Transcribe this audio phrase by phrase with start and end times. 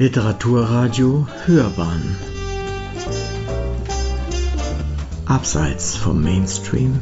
[0.00, 2.16] Literaturradio Hörbahn.
[5.26, 7.00] Abseits vom Mainstream.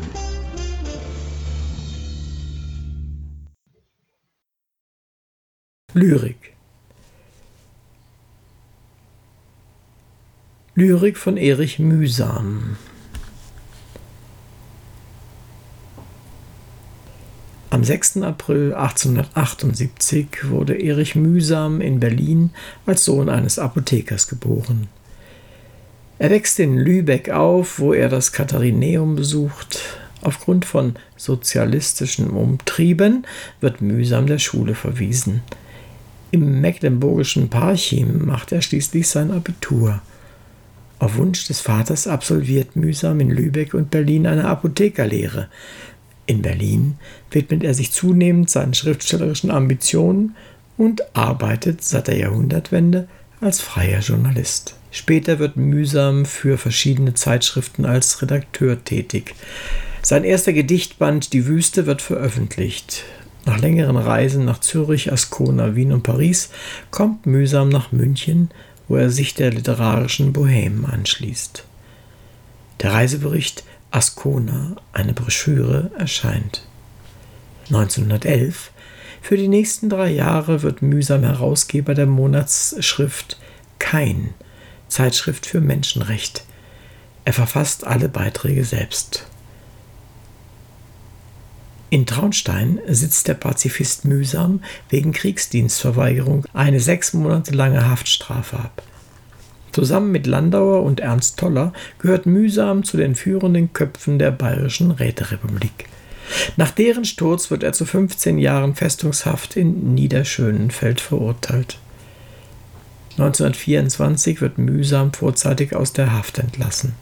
[5.92, 6.56] Lyrik.
[10.74, 12.78] Lyrik von Erich Mühsam
[17.77, 18.23] Am 6.
[18.23, 22.48] April 1878 wurde Erich Mühsam in Berlin
[22.87, 24.89] als Sohn eines Apothekers geboren.
[26.19, 29.81] Er wächst in Lübeck auf, wo er das Katharineum besucht.
[30.23, 33.27] Aufgrund von sozialistischen Umtrieben
[33.61, 35.43] wird Mühsam der Schule verwiesen.
[36.31, 40.01] Im mecklenburgischen Parchim macht er schließlich sein Abitur.
[40.98, 45.48] Auf Wunsch des Vaters absolviert Mühsam in Lübeck und Berlin eine Apothekerlehre.
[46.27, 46.98] In Berlin
[47.30, 50.34] widmet er sich zunehmend seinen schriftstellerischen Ambitionen
[50.77, 53.09] und arbeitet seit der Jahrhundertwende
[53.41, 54.75] als freier Journalist.
[54.91, 59.34] Später wird Mühsam für verschiedene Zeitschriften als Redakteur tätig.
[60.03, 63.05] Sein erster Gedichtband Die Wüste wird veröffentlicht.
[63.45, 66.50] Nach längeren Reisen nach Zürich, Ascona, Wien und Paris
[66.91, 68.50] kommt Mühsam nach München,
[68.89, 71.65] wo er sich der literarischen Bohème anschließt.
[72.83, 76.67] Der Reisebericht Ascona, eine Broschüre, erscheint.
[77.69, 78.70] 1911
[79.23, 83.39] für die nächsten drei Jahre wird mühsam Herausgeber der Monatsschrift
[83.78, 84.34] Kein,
[84.89, 86.45] Zeitschrift für Menschenrecht.
[87.25, 89.27] Er verfasst alle Beiträge selbst.
[91.91, 98.83] In Traunstein sitzt der Pazifist mühsam wegen Kriegsdienstverweigerung eine sechs Monate lange Haftstrafe ab.
[99.77, 105.84] Zusammen mit Landauer und Ernst Toller gehört Mühsam zu den führenden Köpfen der Bayerischen Räterepublik.
[106.56, 111.77] Nach deren Sturz wird er zu 15 Jahren Festungshaft in Niederschönenfeld verurteilt.
[113.19, 116.94] 1924 wird Mühsam vorzeitig aus der Haft entlassen.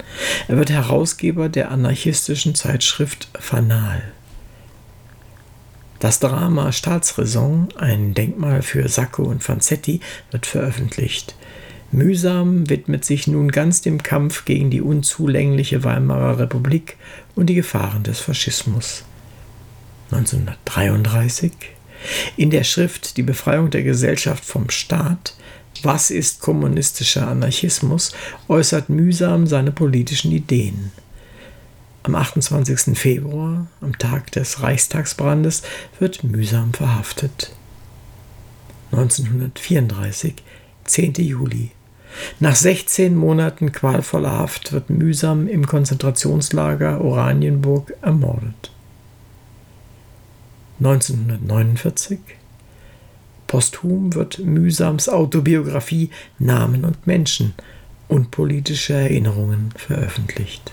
[0.48, 4.02] Er wird Herausgeber der anarchistischen Zeitschrift Fanal.
[6.00, 10.00] Das Drama Staatsräson, ein Denkmal für Sacco und Vanzetti,
[10.32, 11.36] wird veröffentlicht.
[11.92, 16.96] Mühsam widmet sich nun ganz dem Kampf gegen die unzulängliche Weimarer Republik
[17.34, 19.04] und die Gefahren des Faschismus.
[20.10, 21.52] 1933
[22.36, 25.34] in der Schrift Die Befreiung der Gesellschaft vom Staat
[25.82, 28.12] Was ist kommunistischer Anarchismus
[28.48, 30.92] äußert mühsam seine politischen Ideen.
[32.02, 32.98] Am 28.
[32.98, 35.62] Februar, am Tag des Reichstagsbrandes,
[35.98, 37.52] wird mühsam verhaftet.
[38.92, 40.34] 1934,
[40.84, 41.14] 10.
[41.14, 41.70] Juli
[42.40, 48.70] nach 16 Monaten qualvoller Haft wird mühsam im Konzentrationslager Oranienburg ermordet.
[50.78, 52.18] 1949
[53.46, 57.54] Posthum wird mühsams Autobiografie Namen und Menschen
[58.08, 60.72] und politische Erinnerungen veröffentlicht.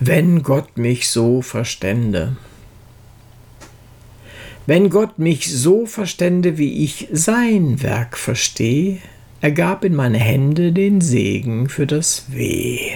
[0.00, 2.36] Wenn Gott mich so verstände.
[4.68, 8.98] Wenn Gott mich so verstände, wie ich sein Werk verstehe,
[9.40, 12.90] er gab in meine Hände den Segen für das Weh.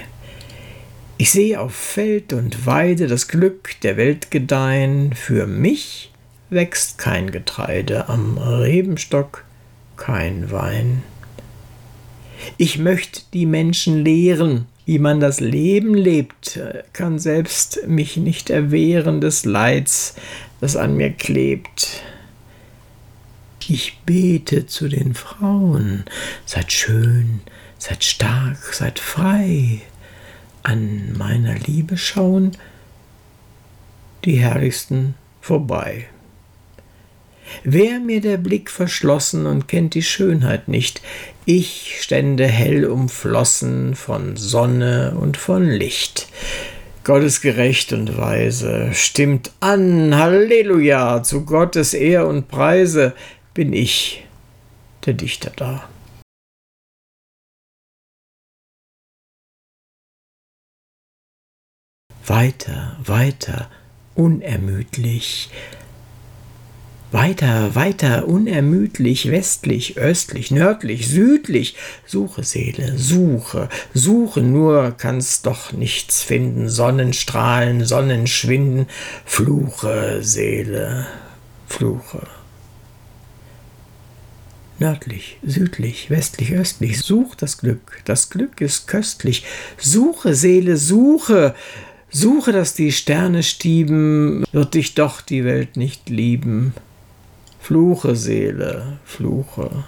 [1.17, 6.13] Ich sehe auf Feld und Weide das Glück der Welt gedeihen, für mich
[6.51, 9.47] wächst kein Getreide, am Rebenstock
[9.97, 11.03] kein Wein.
[12.59, 16.61] Ich möchte die Menschen lehren, wie man das Leben lebt,
[16.93, 20.17] kann selbst mich nicht erwehren des Leids,
[20.63, 22.03] das an mir klebt.
[23.69, 26.05] Ich bete zu den Frauen,
[26.47, 27.41] seid schön,
[27.79, 29.81] seid stark, seid frei,
[30.63, 32.53] an meiner Liebe schauen
[34.25, 36.07] die herrlichsten vorbei.
[37.65, 41.03] Wär mir der Blick verschlossen und kennt die Schönheit nicht,
[41.45, 46.29] ich stände hell umflossen von Sonne und von Licht.
[47.05, 53.15] Gott ist gerecht und weise, stimmt an, Halleluja, zu Gottes Ehr und Preise
[53.55, 54.25] bin ich,
[55.05, 55.89] der Dichter da.
[62.25, 63.69] Weiter, weiter,
[64.15, 65.51] unermüdlich,
[67.13, 71.77] weiter, weiter, unermüdlich, westlich, östlich, nördlich, südlich.
[72.07, 76.69] Suche, Seele, suche, suche, nur kannst doch nichts finden.
[76.69, 78.87] Sonnenstrahlen, Sonnenschwinden.
[79.25, 81.07] Fluche, Seele,
[81.67, 82.27] fluche.
[84.79, 87.01] Nördlich, südlich, westlich, östlich.
[87.01, 89.45] Such das Glück, das Glück ist köstlich.
[89.79, 91.55] Suche, Seele, suche.
[92.11, 96.75] Suche, dass die Sterne stieben, wird dich doch die Welt nicht lieben.
[97.63, 99.85] Fluche, Seele, fluche.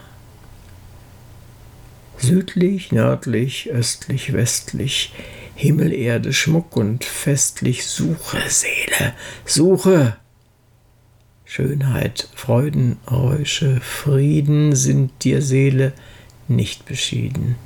[2.18, 5.12] Südlich, nördlich, östlich, westlich,
[5.56, 10.16] Himmel, Erde, Schmuck und festlich, suche, Seele, suche.
[11.44, 15.94] Schönheit, Freuden, Räusche, Frieden sind dir, Seele,
[16.46, 17.56] nicht beschieden.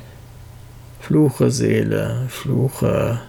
[1.01, 3.21] Fluche, Seele, fluche.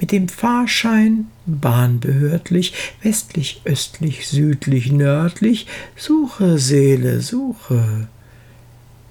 [0.00, 5.66] Mit dem Fahrschein, bahnbehördlich, westlich, östlich, südlich, nördlich,
[5.96, 8.08] suche, Seele, suche.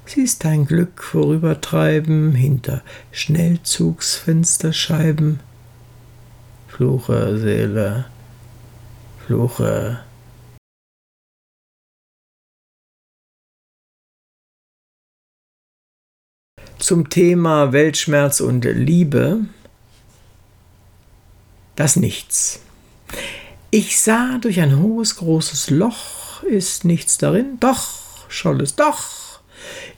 [0.05, 5.39] Siehst dein Glück vorübertreiben hinter Schnellzugsfensterscheiben.
[6.67, 8.05] Fluche, Seele,
[9.25, 10.01] fluche.
[16.77, 19.45] Zum Thema Weltschmerz und Liebe
[21.75, 22.59] das Nichts.
[23.71, 29.39] Ich sah durch ein hohes, großes Loch, ist nichts darin, doch, scholl es doch.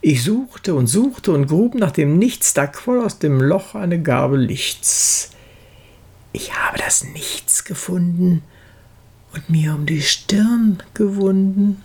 [0.01, 4.01] Ich suchte und suchte und grub nach dem Nichts, da quoll aus dem Loch eine
[4.01, 5.31] Gabe Lichts.
[6.33, 8.43] Ich habe das Nichts gefunden
[9.33, 11.83] und mir um die Stirn gewunden.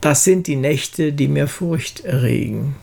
[0.00, 2.74] Das sind die Nächte, die mir Furcht erregen.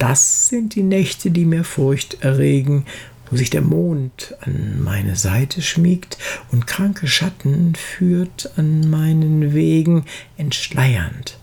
[0.00, 2.86] Das sind die Nächte, die mir Furcht erregen,
[3.30, 6.16] wo sich der Mond an meine Seite schmiegt
[6.50, 10.06] und kranke Schatten führt an meinen Wegen,
[10.38, 11.36] entschleiernd,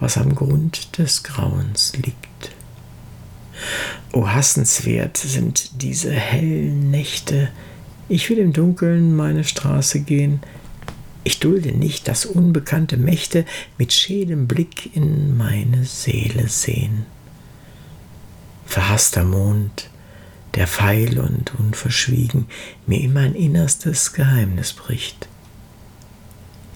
[0.00, 2.50] was am Grund des Grauens liegt.
[4.12, 7.48] O hassenswert sind diese hellen Nächte,
[8.08, 10.40] ich will im Dunkeln meine Straße gehen,
[11.22, 13.46] ich dulde nicht, dass unbekannte Mächte
[13.78, 17.06] mit schälem Blick in meine Seele sehen
[18.66, 19.90] verhasster Mond,
[20.54, 22.46] der feil und unverschwiegen
[22.86, 25.28] mir in mein innerstes Geheimnis bricht.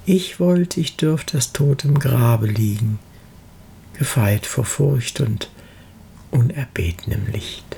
[0.04, 2.98] Ich wollte, ich dürfte das Tod im Grabe liegen,
[3.94, 5.50] gefeit vor Furcht und
[6.30, 7.76] unerbetenem Licht.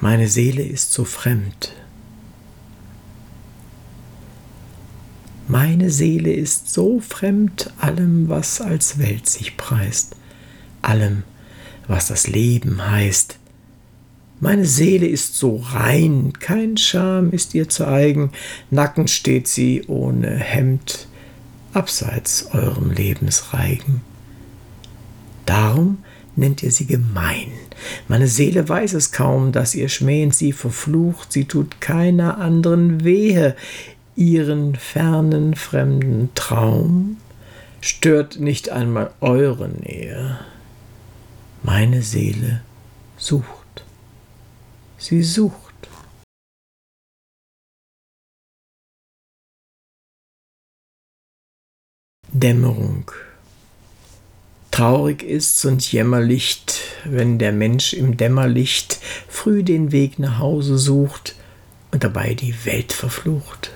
[0.00, 1.76] Meine Seele ist so fremd,
[5.52, 10.16] Meine Seele ist so fremd allem, was als Welt sich preist,
[10.80, 11.24] allem,
[11.86, 13.38] was das Leben heißt.
[14.40, 18.30] Meine Seele ist so rein, kein Scham ist ihr zu eigen,
[18.70, 21.06] nackend steht sie ohne Hemd,
[21.74, 24.00] abseits eurem Lebensreigen.
[25.44, 25.98] Darum
[26.34, 27.52] nennt ihr sie gemein.
[28.08, 33.54] Meine Seele weiß es kaum, dass ihr schmähend sie verflucht, sie tut keiner anderen wehe,
[34.16, 37.18] ihren fernen fremden Traum,
[37.80, 40.38] stört nicht einmal eure Nähe.
[41.62, 42.62] Meine Seele
[43.16, 43.84] sucht,
[44.98, 45.72] sie sucht.
[52.34, 53.10] Dämmerung.
[54.70, 58.98] Traurig ist's und jämmerlicht, wenn der Mensch im Dämmerlicht
[59.28, 61.36] früh den Weg nach Hause sucht
[61.90, 63.70] und dabei die Welt verflucht.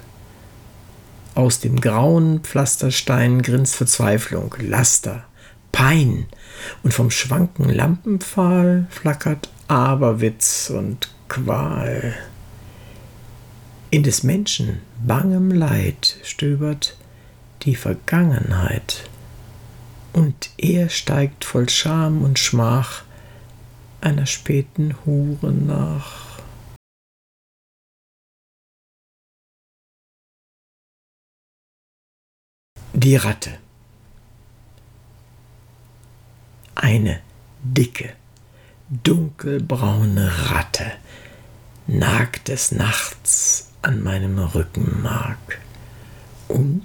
[1.37, 5.25] Aus dem grauen Pflasterstein grinst Verzweiflung, Laster,
[5.71, 6.25] Pein,
[6.83, 12.15] und vom schwanken Lampenpfahl flackert Aberwitz und Qual.
[13.91, 16.97] In des Menschen bangem Leid stöbert
[17.65, 19.07] die Vergangenheit,
[20.15, 23.03] und er steigt voll Scham und Schmach
[24.01, 26.26] einer späten Hure nach.
[33.07, 33.53] Die Ratte.
[36.75, 37.21] Eine
[37.63, 38.13] dicke,
[38.89, 40.91] dunkelbraune Ratte
[41.87, 45.61] nagt des Nachts an meinem Rückenmark.
[46.49, 46.85] Und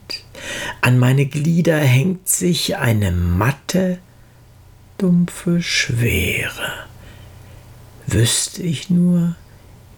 [0.82, 3.98] an meine Glieder hängt sich eine matte,
[5.00, 6.86] dumpfe Schwere.
[8.06, 9.36] Wüsste ich nur,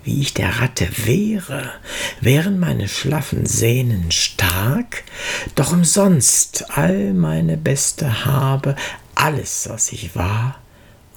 [0.03, 1.71] wie ich der Ratte wehre,
[2.19, 5.03] wären meine schlaffen Sehnen stark,
[5.55, 8.75] doch umsonst all meine beste Habe,
[9.15, 10.59] alles, was ich war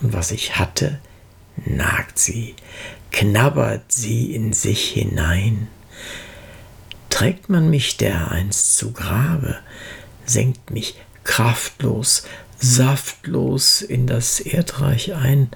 [0.00, 1.00] und was ich hatte,
[1.64, 2.55] nagt sie,
[3.11, 5.69] knabbert sie in sich hinein.
[7.11, 9.57] Trägt man mich dereinst zu Grabe,
[10.25, 12.25] senkt mich kraftlos,
[12.59, 15.50] saftlos in das Erdreich ein,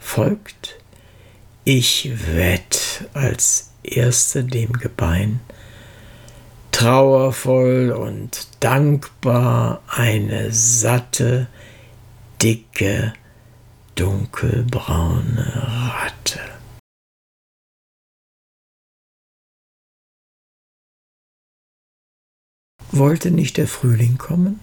[0.00, 0.76] folgt
[1.64, 5.40] ich wett, als erste dem Gebein,
[6.72, 11.46] trauervoll und dankbar eine satte,
[12.42, 13.14] dicke,
[13.94, 16.40] dunkelbraune Ratte.
[22.92, 24.60] Wollte nicht der Frühling kommen?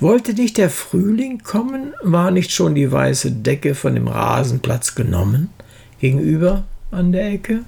[0.00, 1.94] Wollte nicht der Frühling kommen?
[2.02, 5.50] War nicht schon die weiße Decke von dem Rasenplatz genommen?
[6.00, 7.64] Gegenüber an der Ecke?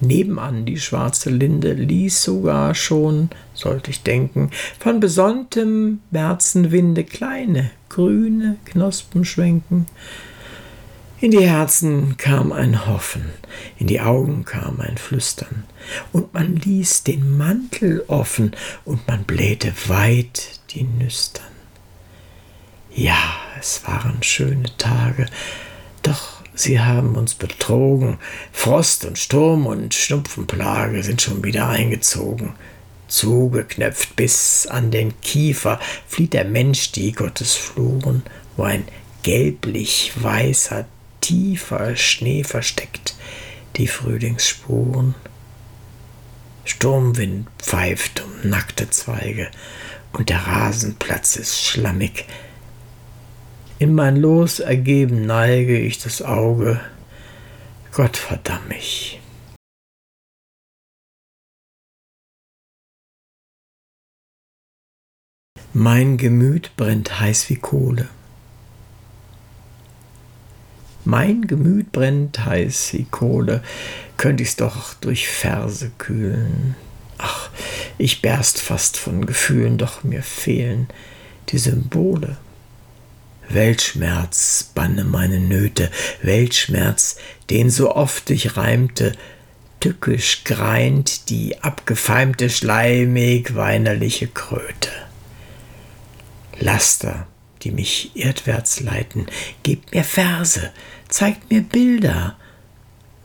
[0.00, 8.56] Nebenan die schwarze Linde ließ sogar schon, sollte ich denken, von besonntem Märzenwinde kleine, grüne
[8.64, 9.86] Knospen schwenken.
[11.20, 13.26] In die Herzen kam ein Hoffen,
[13.78, 15.64] in die Augen kam ein Flüstern,
[16.12, 18.52] und man ließ den Mantel offen,
[18.86, 21.44] und man blähte weit die Nüstern.
[22.94, 23.20] Ja,
[23.58, 25.26] es waren schöne Tage,
[26.02, 28.18] doch sie haben uns betrogen.
[28.52, 32.54] Frost und Sturm und Schnupfenplage sind schon wieder eingezogen.
[33.08, 38.22] Zugeknöpft bis an den Kiefer flieht der Mensch die Gottesfluren,
[38.56, 38.84] wo ein
[39.22, 40.86] gelblich weißer,
[41.20, 43.14] tiefer Schnee versteckt
[43.76, 45.14] die Frühlingsspuren.
[46.64, 49.50] Sturmwind pfeift um nackte Zweige
[50.12, 52.26] und der Rasenplatz ist schlammig.
[53.80, 56.78] In mein Los ergeben neige ich das Auge.
[57.92, 59.18] Gott verdamm mich.
[65.72, 68.10] Mein Gemüt brennt heiß wie Kohle.
[71.06, 73.62] Mein Gemüt brennt heiß wie Kohle,
[74.18, 76.76] könnte ich's doch durch Verse kühlen.
[77.16, 77.48] Ach,
[77.96, 80.88] ich berst fast von Gefühlen, doch mir fehlen
[81.48, 82.36] die Symbole.
[83.52, 85.90] Weltschmerz banne meine Nöte,
[86.22, 87.16] Weltschmerz,
[87.50, 89.12] den so oft ich reimte,
[89.80, 94.90] tückisch greint die abgefeimte, schleimig weinerliche Kröte.
[96.58, 97.26] Laster,
[97.62, 99.26] die mich erdwärts leiten,
[99.62, 100.70] gebt mir Verse,
[101.08, 102.36] zeigt mir Bilder.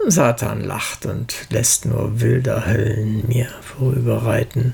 [0.08, 4.74] Satan lacht und lässt nur wilder Höllen mir vorüberreiten.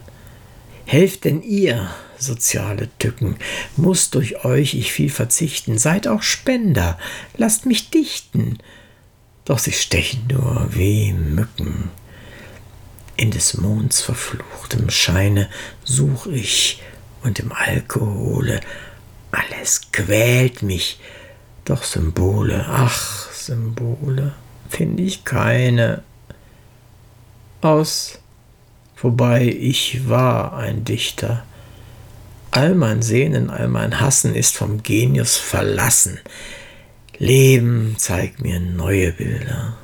[0.85, 1.89] Helft denn ihr,
[2.21, 3.37] soziale Tücken,
[3.75, 6.97] muss durch euch ich viel verzichten, seid auch Spender,
[7.35, 8.59] lasst mich dichten,
[9.45, 11.89] doch sie stechen nur wie Mücken.
[13.17, 15.49] In des Monds verfluchtem Scheine
[15.83, 16.81] such ich
[17.23, 18.61] und im Alkohole.
[19.31, 20.99] Alles quält mich,
[21.65, 24.33] doch Symbole, ach, Symbole,
[24.69, 26.03] finde ich keine.
[27.61, 28.19] Aus,
[28.97, 31.43] wobei ich war ein Dichter.
[32.51, 36.19] All mein Sehnen, all mein Hassen ist vom Genius verlassen.
[37.17, 39.77] Leben zeigt mir neue Bilder.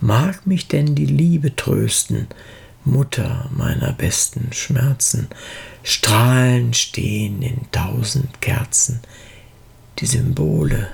[0.00, 2.28] Mag mich denn die Liebe trösten,
[2.84, 5.28] Mutter meiner besten Schmerzen.
[5.82, 9.00] Strahlen stehen in tausend Kerzen,
[9.98, 10.88] die Symbole,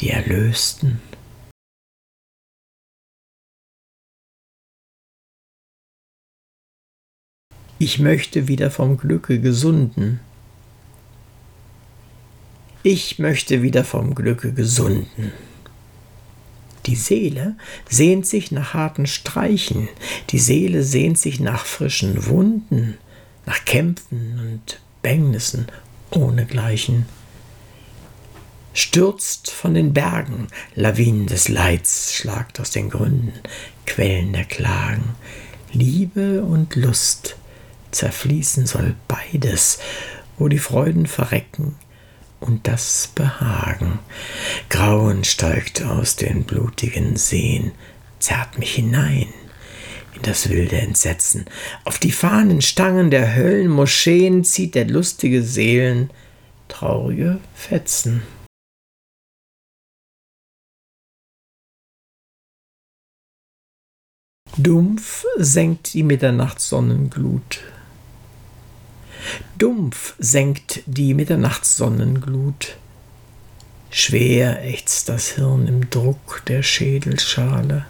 [0.00, 1.00] die Erlösten.
[7.84, 10.20] Ich möchte wieder vom Glücke gesunden.
[12.84, 15.32] Ich möchte wieder vom Glücke gesunden.
[16.86, 17.56] Die Seele
[17.88, 19.88] sehnt sich nach harten Streichen,
[20.30, 22.98] die Seele sehnt sich nach frischen Wunden,
[23.46, 25.66] nach Kämpfen und Bängnissen
[26.12, 27.06] ohnegleichen.
[28.74, 30.46] Stürzt von den Bergen,
[30.76, 33.32] Lawinen des Leids schlagt aus den Gründen,
[33.86, 35.16] Quellen der Klagen.
[35.72, 37.38] Liebe und Lust
[37.92, 39.78] zerfließen soll beides,
[40.38, 41.76] wo die Freuden verrecken,
[42.42, 44.00] und das Behagen.
[44.68, 47.72] Grauen steigt aus den blutigen Seen,
[48.18, 49.28] zerrt mich hinein
[50.14, 51.46] in das wilde Entsetzen.
[51.84, 56.10] Auf die Fahnenstangen der Höllenmoscheen zieht der lustige Seelen
[56.68, 58.22] traurige Fetzen.
[64.58, 67.60] Dumpf senkt die Mitternachtssonnenglut
[69.58, 72.76] Dumpf senkt die Mitternachtssonnenglut.
[73.90, 77.86] Schwer ächzt das Hirn im Druck der Schädelschale.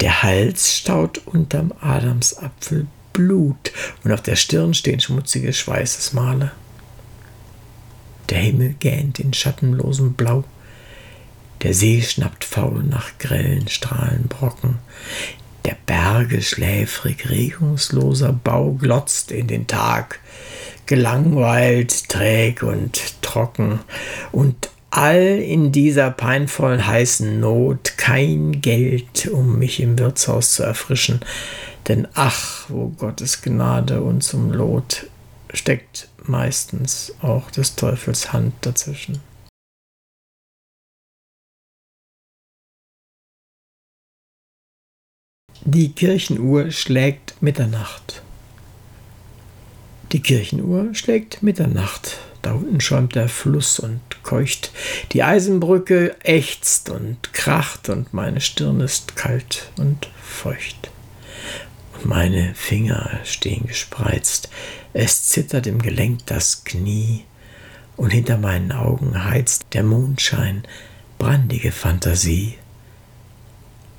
[0.00, 3.72] Der Hals staut unterm Adamsapfel Blut
[4.04, 6.52] und auf der Stirn stehen schmutzige Schweißesmale.
[8.28, 10.44] Der Himmel gähnt in schattenlosem Blau.
[11.62, 14.78] Der See schnappt faul nach grellen Strahlenbrocken.
[15.64, 20.20] Der Berge schläfrig regungsloser Bau glotzt in den Tag,
[20.86, 23.80] gelangweilt, träg und trocken,
[24.32, 31.20] und all in dieser peinvollen heißen Not kein Geld, um mich im Wirtshaus zu erfrischen,
[31.88, 35.06] denn ach, wo Gottes Gnade uns umlot,
[35.52, 39.20] steckt meistens auch des Teufels Hand dazwischen.
[45.64, 48.22] Die Kirchenuhr schlägt Mitternacht.
[50.12, 52.18] Die Kirchenuhr schlägt Mitternacht.
[52.42, 54.70] Da unten schäumt der Fluss und keucht.
[55.12, 60.90] Die Eisenbrücke ächzt und kracht und meine Stirn ist kalt und feucht.
[61.94, 64.48] Und meine Finger stehen gespreizt.
[64.92, 67.24] Es zittert im Gelenk das Knie.
[67.96, 70.62] Und hinter meinen Augen heizt der Mondschein
[71.18, 72.54] brandige Fantasie.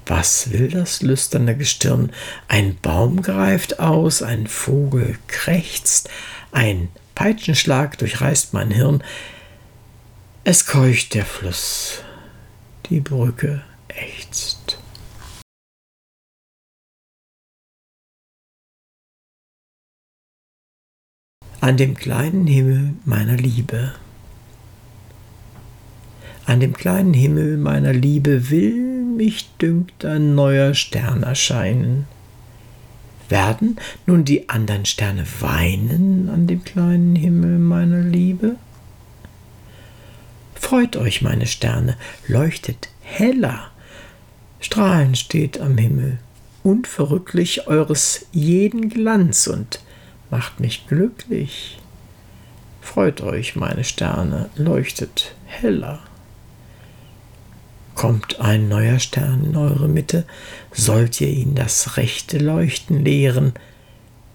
[0.09, 2.11] Was will das lüsterne Gestirn?
[2.47, 6.09] Ein Baum greift aus, ein Vogel krächzt,
[6.51, 9.03] ein Peitschenschlag durchreißt mein Hirn.
[10.43, 12.01] Es keucht der Fluss,
[12.89, 14.79] die Brücke ächzt.
[21.61, 23.93] An dem kleinen Himmel meiner Liebe.
[26.47, 28.88] An dem kleinen Himmel meiner Liebe will
[29.19, 32.07] mich dünkt ein neuer Stern erscheinen.
[33.27, 38.55] Werden nun die anderen Sterne weinen an dem kleinen Himmel meiner Liebe?
[40.55, 41.97] Freut euch, meine Sterne,
[42.29, 43.71] leuchtet heller,
[44.61, 46.19] Strahlen steht am Himmel,
[46.63, 49.81] unverrücklich eures jeden Glanz und
[50.29, 51.77] macht mich glücklich.
[52.79, 55.99] Freut euch, meine Sterne, leuchtet heller.
[57.99, 60.23] Kommt ein neuer Stern in eure Mitte,
[60.71, 63.51] sollt ihr ihn das rechte Leuchten lehren.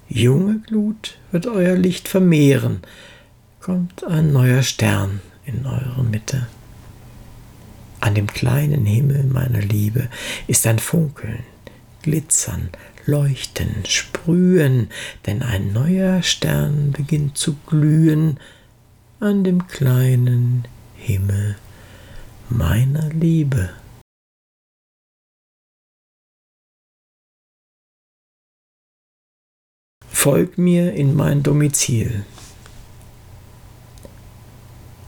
[0.07, 2.83] Junge Glut wird euer Licht vermehren.
[3.61, 6.47] Kommt ein neuer Stern in eure Mitte.
[8.01, 10.11] An dem kleinen Himmel meiner Liebe
[10.47, 11.43] ist ein Funkeln,
[12.03, 12.69] Glitzern,
[13.07, 14.91] Leuchten, Sprühen,
[15.25, 18.39] denn ein neuer Stern beginnt zu glühen
[19.21, 21.57] an dem kleinen Himmel
[22.57, 23.71] meiner Liebe.
[30.09, 32.25] Folg mir in mein Domizil.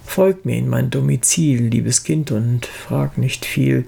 [0.05, 3.87] Folg mir in mein Domizil, liebes Kind, und frag nicht viel.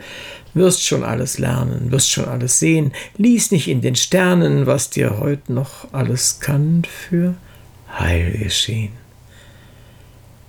[0.55, 2.93] Wirst schon alles lernen, wirst schon alles sehen.
[3.17, 7.35] Lies nicht in den Sternen, was dir heut noch alles kann für
[7.91, 8.93] Heil geschehen.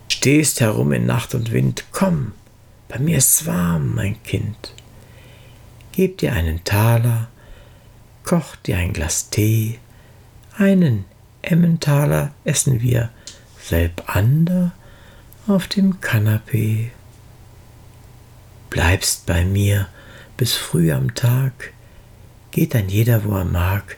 [0.10, 2.34] Stehst herum in Nacht und Wind, komm,
[2.89, 4.73] bei mir ist's warm, mein Kind.
[5.93, 7.30] Geb dir einen Taler,
[8.25, 9.80] koch dir ein Glas Tee,
[10.58, 11.06] einen
[11.41, 13.10] Emmentaler essen wir
[13.62, 14.73] selbander
[15.47, 16.91] auf dem Kanapee.
[18.69, 19.88] Bleibst bei mir
[20.36, 21.73] bis früh am Tag,
[22.52, 23.97] geht dann jeder, wo er mag,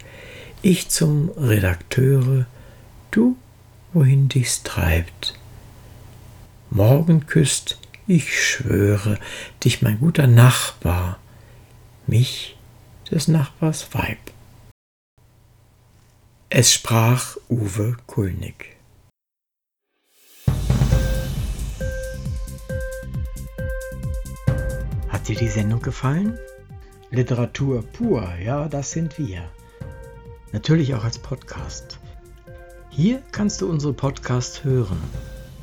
[0.61, 2.45] ich zum Redakteure,
[3.09, 3.37] du,
[3.93, 5.33] wohin dich's treibt.
[6.69, 7.80] Morgen küsst
[8.11, 9.17] ich schwöre,
[9.63, 11.17] dich mein guter Nachbar,
[12.07, 12.57] mich
[13.09, 14.19] des Nachbars Weib.
[16.49, 18.75] Es sprach Uwe Kulnig.
[25.07, 26.37] Hat dir die Sendung gefallen?
[27.11, 29.49] Literatur pur, ja, das sind wir.
[30.51, 31.97] Natürlich auch als Podcast.
[32.89, 35.01] Hier kannst du unsere Podcasts hören.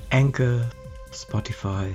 [0.08, 0.70] Anchor,
[1.12, 1.94] Spotify,